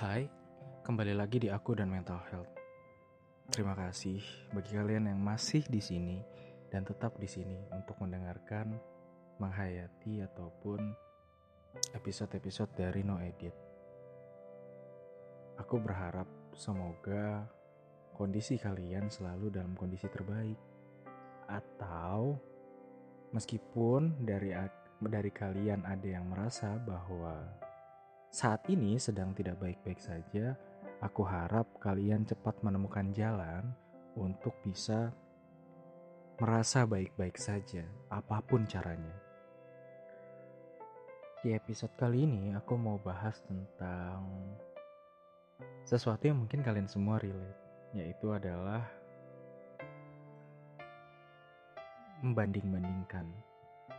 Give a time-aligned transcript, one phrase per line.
[0.00, 0.24] Hai,
[0.80, 2.48] kembali lagi di aku dan mental health.
[3.52, 4.16] Terima kasih
[4.48, 6.24] bagi kalian yang masih di sini
[6.72, 8.80] dan tetap di sini untuk mendengarkan,
[9.36, 10.80] menghayati ataupun
[11.92, 13.52] episode-episode dari No Edit.
[15.60, 16.24] Aku berharap
[16.56, 17.44] semoga
[18.16, 20.56] kondisi kalian selalu dalam kondisi terbaik
[21.44, 22.40] atau
[23.36, 24.56] meskipun dari
[24.96, 27.68] dari kalian ada yang merasa bahwa
[28.30, 30.54] saat ini sedang tidak baik-baik saja,
[31.02, 33.74] aku harap kalian cepat menemukan jalan
[34.14, 35.10] untuk bisa
[36.38, 39.12] merasa baik-baik saja, apa pun caranya.
[41.42, 44.22] Di episode kali ini, aku mau bahas tentang
[45.82, 47.58] sesuatu yang mungkin kalian semua relate,
[47.98, 48.86] yaitu adalah
[52.22, 53.26] membanding-bandingkan.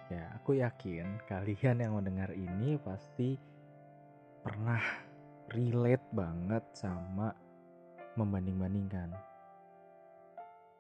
[0.08, 3.36] Ya, aku yakin kalian yang mendengar ini pasti
[4.42, 4.82] pernah
[5.54, 7.30] relate banget sama
[8.18, 9.14] membanding-bandingkan.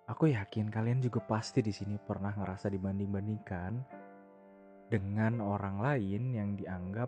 [0.10, 3.72] Aku yakin kalian juga pasti di sini pernah ngerasa dibanding-bandingkan
[4.92, 7.08] dengan orang lain yang dianggap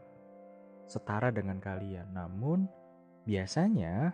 [0.88, 2.14] setara dengan kalian.
[2.14, 2.70] Namun
[3.28, 4.14] biasanya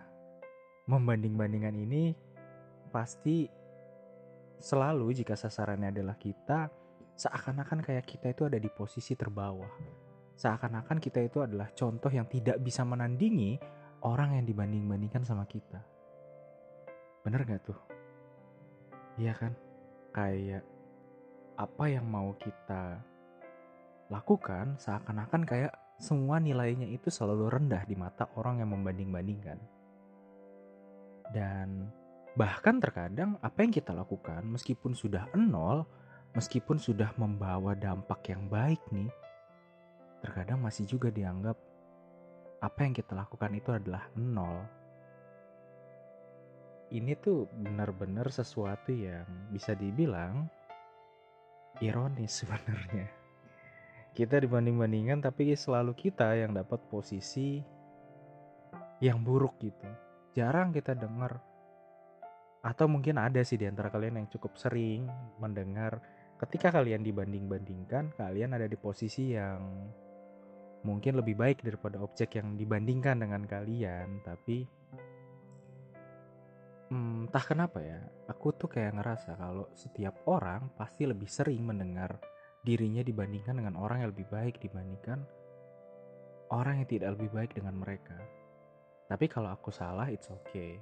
[0.88, 2.16] membanding-bandingkan ini
[2.90, 3.46] pasti
[4.58, 6.72] selalu jika sasarannya adalah kita
[7.14, 9.99] seakan-akan kayak kita itu ada di posisi terbawah
[10.40, 13.60] seakan-akan kita itu adalah contoh yang tidak bisa menandingi
[14.08, 15.84] orang yang dibanding-bandingkan sama kita.
[17.20, 17.76] Bener gak tuh?
[19.20, 19.52] Iya kan?
[20.16, 20.64] Kayak
[21.60, 23.04] apa yang mau kita
[24.08, 29.60] lakukan seakan-akan kayak semua nilainya itu selalu rendah di mata orang yang membanding-bandingkan.
[31.36, 31.92] Dan
[32.32, 35.84] bahkan terkadang apa yang kita lakukan meskipun sudah nol,
[36.32, 39.12] meskipun sudah membawa dampak yang baik nih,
[40.20, 41.56] terkadang masih juga dianggap
[42.60, 44.60] apa yang kita lakukan itu adalah nol.
[46.90, 50.50] Ini tuh benar-benar sesuatu yang bisa dibilang
[51.80, 53.08] ironis sebenarnya.
[54.10, 57.62] Kita dibanding-bandingkan tapi selalu kita yang dapat posisi
[59.00, 59.88] yang buruk gitu.
[60.36, 61.40] Jarang kita dengar
[62.60, 65.08] atau mungkin ada sih di antara kalian yang cukup sering
[65.40, 65.96] mendengar
[66.36, 69.88] ketika kalian dibanding-bandingkan, kalian ada di posisi yang
[70.82, 74.64] mungkin lebih baik daripada objek yang dibandingkan dengan kalian tapi
[76.90, 82.16] hmm, entah kenapa ya aku tuh kayak ngerasa kalau setiap orang pasti lebih sering mendengar
[82.60, 85.24] dirinya dibandingkan dengan orang yang lebih baik dibandingkan
[86.50, 88.18] orang yang tidak lebih baik dengan mereka.
[89.06, 90.78] Tapi kalau aku salah it's okay.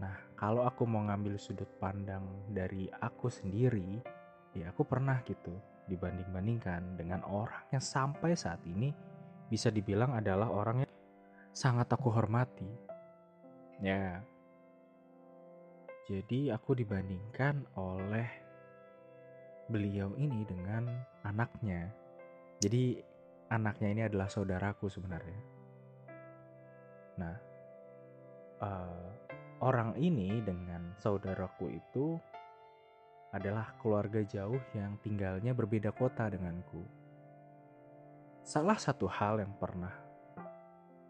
[0.00, 4.00] Nah kalau aku mau ngambil sudut pandang dari aku sendiri
[4.56, 5.52] ya aku pernah gitu
[5.86, 8.90] dibanding-bandingkan dengan orang yang sampai saat ini
[9.46, 10.92] bisa dibilang adalah orang yang
[11.54, 12.68] sangat aku hormati.
[13.78, 14.20] Ya.
[16.06, 18.26] Jadi aku dibandingkan oleh
[19.66, 20.86] beliau ini dengan
[21.26, 21.90] anaknya.
[22.62, 23.02] Jadi
[23.50, 25.40] anaknya ini adalah saudaraku sebenarnya.
[27.18, 27.36] Nah,
[28.62, 29.06] uh,
[29.62, 32.20] orang ini dengan saudaraku itu
[33.36, 36.82] adalah keluarga jauh yang tinggalnya berbeda kota denganku.
[38.42, 39.92] Salah satu hal yang pernah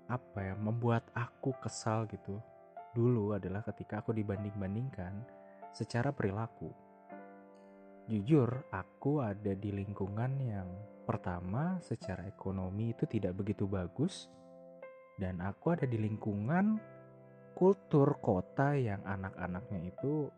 [0.07, 2.39] apa ya membuat aku kesal gitu
[2.95, 5.21] dulu adalah ketika aku dibanding-bandingkan
[5.75, 6.73] secara perilaku.
[8.07, 10.71] Jujur, aku ada di lingkungan yang
[11.05, 14.31] pertama secara ekonomi itu tidak begitu bagus
[15.21, 16.79] dan aku ada di lingkungan
[17.57, 20.29] kultur kota yang anak-anaknya itu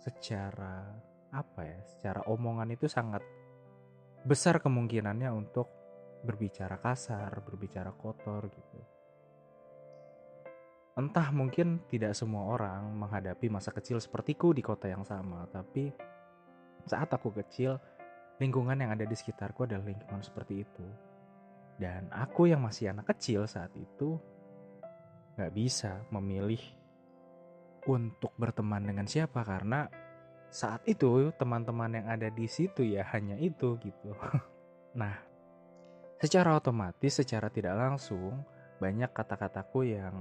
[0.00, 0.90] secara
[1.34, 3.20] apa ya secara omongan itu sangat
[4.22, 5.68] besar kemungkinannya untuk
[6.24, 8.80] berbicara kasar, berbicara kotor gitu.
[10.94, 15.90] Entah mungkin tidak semua orang menghadapi masa kecil sepertiku di kota yang sama, tapi
[16.86, 17.76] saat aku kecil,
[18.38, 20.86] lingkungan yang ada di sekitarku adalah lingkungan seperti itu.
[21.74, 24.16] Dan aku yang masih anak kecil saat itu
[25.34, 26.62] gak bisa memilih
[27.90, 29.90] untuk berteman dengan siapa karena
[30.54, 34.14] saat itu teman-teman yang ada di situ ya hanya itu gitu.
[35.00, 35.18] nah,
[36.22, 38.38] secara otomatis, secara tidak langsung
[38.78, 40.14] banyak kata-kataku yang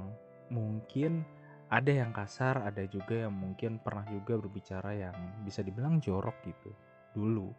[0.50, 1.22] mungkin
[1.70, 5.14] ada yang kasar, ada juga yang mungkin pernah juga berbicara yang
[5.46, 6.74] bisa dibilang jorok gitu
[7.14, 7.54] dulu.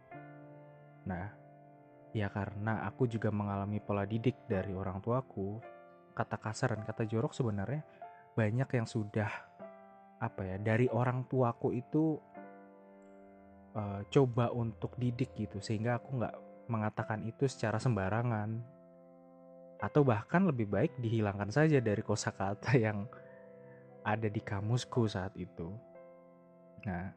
[1.07, 1.31] Nah,
[2.11, 5.63] ya karena aku juga mengalami pola didik dari orang tuaku,
[6.11, 7.87] kata kasar dan kata jorok sebenarnya
[8.35, 9.31] banyak yang sudah
[10.19, 12.19] apa ya dari orang tuaku itu
[13.75, 16.35] uh, coba untuk didik gitu sehingga aku nggak
[16.71, 18.57] mengatakan itu secara sembarangan
[19.77, 23.05] atau bahkan lebih baik dihilangkan saja dari kosakata yang
[24.05, 25.73] ada di kamusku saat itu.
[26.85, 27.09] Nah,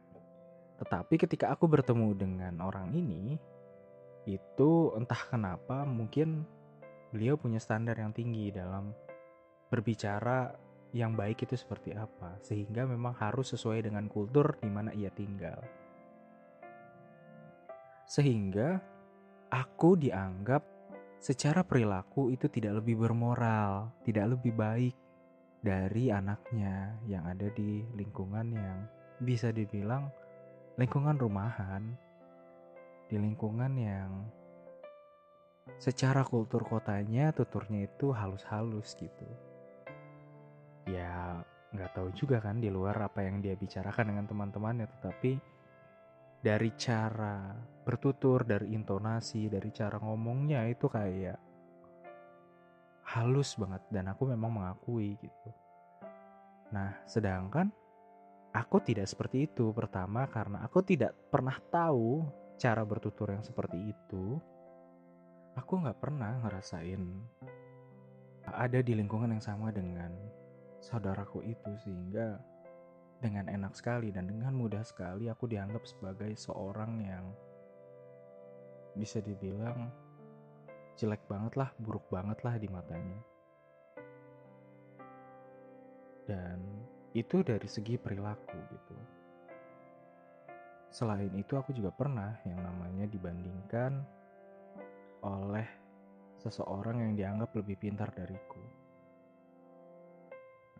[0.81, 3.37] tetapi ketika aku bertemu dengan orang ini,
[4.25, 6.43] itu entah kenapa mungkin
[7.13, 8.93] beliau punya standar yang tinggi dalam
[9.69, 10.53] berbicara
[10.89, 15.61] yang baik itu seperti apa, sehingga memang harus sesuai dengan kultur di mana ia tinggal.
[18.09, 18.81] Sehingga
[19.53, 20.65] aku dianggap
[21.21, 24.95] secara perilaku itu tidak lebih bermoral, tidak lebih baik
[25.61, 28.77] dari anaknya yang ada di lingkungan yang
[29.21, 30.09] bisa dibilang
[30.81, 31.93] lingkungan rumahan,
[33.11, 34.09] di lingkungan yang
[35.77, 39.29] secara kultur kotanya tuturnya itu halus-halus gitu.
[40.89, 45.37] Ya nggak tahu juga kan di luar apa yang dia bicarakan dengan teman-temannya, tetapi
[46.39, 47.51] dari cara
[47.83, 51.39] bertutur, dari intonasi, dari cara ngomongnya itu kayak
[53.15, 55.49] halus banget dan aku memang mengakui gitu.
[56.69, 57.73] Nah, sedangkan
[58.53, 59.73] aku tidak seperti itu.
[59.73, 62.23] Pertama karena aku tidak pernah tahu
[62.59, 64.35] cara bertutur yang seperti itu
[65.55, 67.03] aku nggak pernah ngerasain
[68.47, 70.11] ada di lingkungan yang sama dengan
[70.83, 72.39] saudaraku itu sehingga
[73.19, 77.25] dengan enak sekali dan dengan mudah sekali aku dianggap sebagai seorang yang
[78.95, 79.91] bisa dibilang
[80.95, 83.19] jelek banget lah, buruk banget lah di matanya.
[86.27, 86.59] Dan
[87.15, 88.97] itu dari segi perilaku gitu.
[90.89, 94.03] Selain itu aku juga pernah yang namanya dibandingkan
[95.23, 95.67] oleh
[96.39, 98.63] seseorang yang dianggap lebih pintar dariku.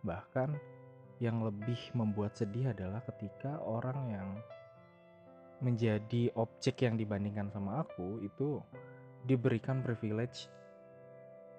[0.03, 0.78] Bahkan
[1.19, 4.30] yang lebih membuat sedih adalah ketika orang yang
[5.60, 8.63] menjadi objek yang dibandingkan sama aku itu
[9.27, 10.48] diberikan privilege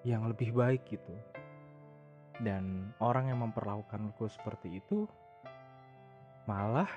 [0.01, 1.13] yang lebih baik gitu.
[2.41, 5.05] Dan orang yang memperlakukanku seperti itu
[6.49, 6.89] malah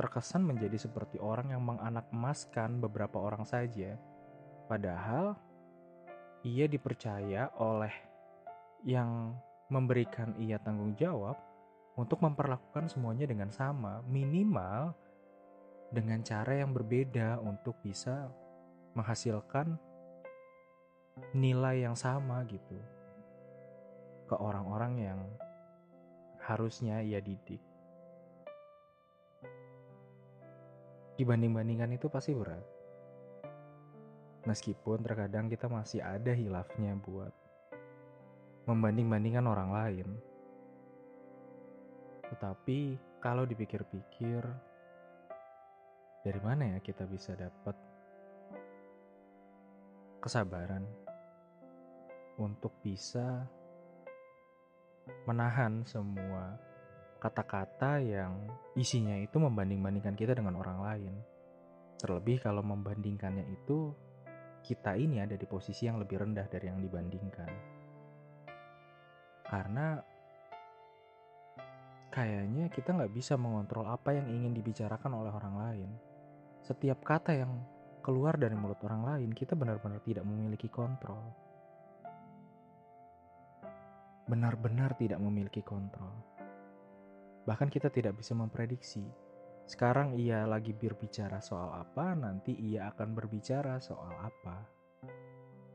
[0.00, 4.00] terkesan menjadi seperti orang yang menganak emaskan beberapa orang saja
[4.66, 5.38] Padahal
[6.42, 7.94] ia dipercaya oleh
[8.82, 9.34] yang
[9.70, 11.38] memberikan ia tanggung jawab
[11.96, 14.92] untuk memperlakukan semuanya dengan sama, minimal
[15.88, 18.28] dengan cara yang berbeda untuk bisa
[18.92, 19.80] menghasilkan
[21.32, 22.76] nilai yang sama gitu
[24.28, 25.20] ke orang-orang yang
[26.44, 27.62] harusnya ia didik.
[31.16, 32.60] Dibanding-bandingkan itu pasti berat.
[34.44, 37.32] Meskipun terkadang kita masih ada hilafnya buat
[38.68, 40.08] membanding-bandingkan orang lain.
[42.32, 42.78] Tetapi
[43.22, 44.42] kalau dipikir-pikir,
[46.26, 47.78] dari mana ya kita bisa dapat
[50.18, 50.82] kesabaran
[52.42, 53.46] untuk bisa
[55.22, 56.58] menahan semua
[57.22, 58.34] kata-kata yang
[58.74, 61.14] isinya itu membanding-bandingkan kita dengan orang lain.
[61.96, 63.94] Terlebih kalau membandingkannya itu
[64.66, 67.50] kita ini ada di posisi yang lebih rendah dari yang dibandingkan.
[69.46, 70.02] Karena
[72.16, 75.90] kayaknya kita nggak bisa mengontrol apa yang ingin dibicarakan oleh orang lain.
[76.64, 77.60] Setiap kata yang
[78.00, 81.20] keluar dari mulut orang lain, kita benar-benar tidak memiliki kontrol.
[84.24, 86.16] Benar-benar tidak memiliki kontrol.
[87.44, 89.04] Bahkan kita tidak bisa memprediksi
[89.66, 94.62] sekarang ia lagi berbicara soal apa, nanti ia akan berbicara soal apa.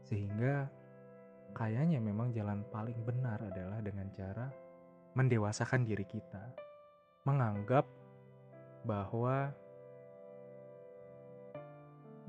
[0.08, 0.64] Sehingga
[1.52, 4.71] kayaknya memang jalan paling benar adalah dengan cara
[5.14, 6.54] mendewasakan diri kita.
[7.28, 7.86] Menganggap
[8.82, 9.54] bahwa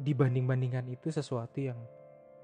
[0.03, 1.79] dibanding-bandingkan itu sesuatu yang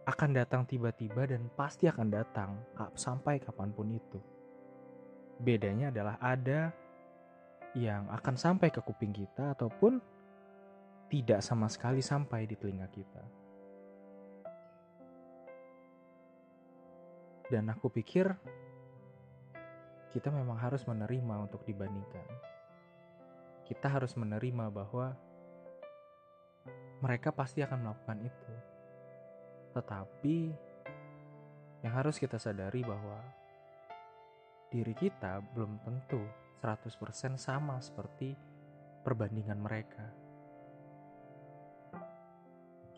[0.09, 2.57] akan datang tiba-tiba dan pasti akan datang
[2.97, 4.21] sampai kapan pun itu.
[5.37, 6.73] Bedanya adalah ada
[7.77, 10.01] yang akan sampai ke kuping kita ataupun
[11.13, 13.25] tidak sama sekali sampai di telinga kita.
[17.49, 18.33] Dan aku pikir
[20.09, 22.29] kita memang harus menerima untuk dibandingkan.
[23.69, 25.13] Kita harus menerima bahwa
[27.05, 28.55] mereka pasti akan melakukan itu.
[29.77, 30.37] Tetapi
[31.85, 33.21] yang harus kita sadari bahwa
[34.73, 36.21] diri kita belum tentu
[36.59, 38.35] 100% sama seperti
[39.07, 40.07] perbandingan mereka.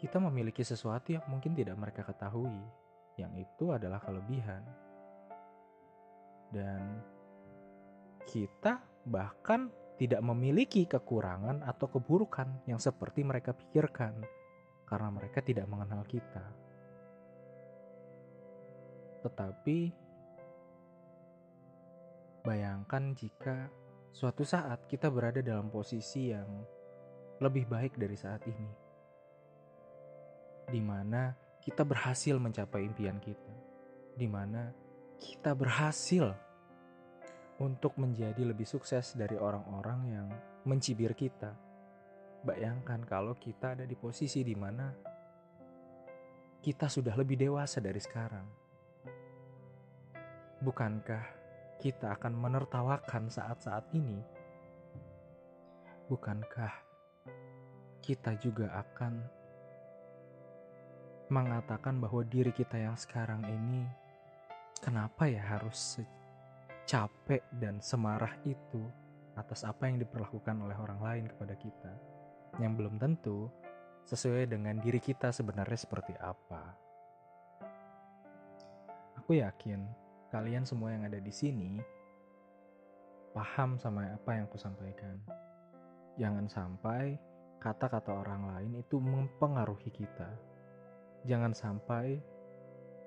[0.00, 2.56] Kita memiliki sesuatu yang mungkin tidak mereka ketahui,
[3.20, 4.64] yang itu adalah kelebihan.
[6.50, 6.98] Dan
[8.26, 14.24] kita bahkan tidak memiliki kekurangan atau keburukan yang seperti mereka pikirkan
[14.88, 16.42] karena mereka tidak mengenal kita.
[19.20, 19.78] Tetapi
[22.40, 23.68] bayangkan jika
[24.10, 26.48] suatu saat kita berada dalam posisi yang
[27.40, 28.70] lebih baik dari saat ini.
[30.70, 33.54] Di mana kita berhasil mencapai impian kita.
[34.16, 34.72] Di mana
[35.20, 36.32] kita berhasil
[37.60, 40.28] untuk menjadi lebih sukses dari orang-orang yang
[40.64, 41.52] mencibir kita.
[42.40, 44.88] Bayangkan kalau kita ada di posisi di mana
[46.64, 48.48] kita sudah lebih dewasa dari sekarang.
[50.64, 51.24] Bukankah
[51.76, 54.24] kita akan menertawakan saat-saat ini?
[56.08, 56.72] Bukankah
[58.00, 59.20] kita juga akan
[61.28, 63.99] mengatakan bahwa diri kita yang sekarang ini
[64.80, 66.00] kenapa ya harus
[66.88, 68.82] capek dan semarah itu
[69.36, 71.92] atas apa yang diperlakukan oleh orang lain kepada kita
[72.58, 73.46] yang belum tentu
[74.08, 76.74] sesuai dengan diri kita sebenarnya seperti apa.
[79.22, 79.86] Aku yakin
[80.34, 81.78] kalian semua yang ada di sini
[83.30, 85.14] paham sama apa yang aku sampaikan.
[86.18, 87.14] Jangan sampai
[87.62, 90.26] kata-kata orang lain itu mempengaruhi kita.
[91.28, 92.18] Jangan sampai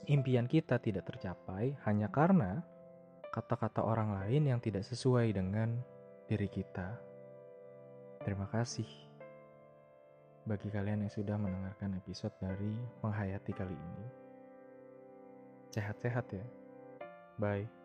[0.08, 2.64] impian kita tidak tercapai hanya karena
[3.34, 5.80] kata-kata orang lain yang tidak sesuai dengan
[6.30, 6.96] diri kita.
[8.24, 8.88] Terima kasih
[10.44, 14.06] bagi kalian yang sudah mendengarkan episode dari Menghayati kali ini.
[15.72, 16.46] Sehat-sehat ya.
[17.40, 17.83] Bye.